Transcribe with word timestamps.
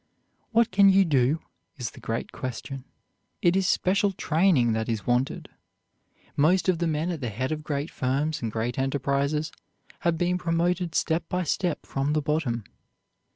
"What 0.49 0.71
can 0.71 0.89
you 0.89 1.05
do?" 1.05 1.43
is 1.77 1.91
the 1.91 1.99
great 1.99 2.31
question. 2.31 2.85
It 3.43 3.55
is 3.55 3.67
special 3.67 4.13
training 4.13 4.71
that 4.73 4.89
is 4.89 5.05
wanted. 5.05 5.47
Most 6.35 6.67
of 6.67 6.79
the 6.79 6.87
men 6.87 7.11
at 7.11 7.21
the 7.21 7.29
head 7.29 7.51
of 7.51 7.63
great 7.63 7.91
firms 7.91 8.41
and 8.41 8.51
great 8.51 8.79
enterprises 8.79 9.51
have 9.99 10.17
been 10.17 10.39
promoted 10.39 10.95
step 10.95 11.29
by 11.29 11.43
step 11.43 11.85
from 11.85 12.13
the 12.13 12.21
bottom. 12.23 12.63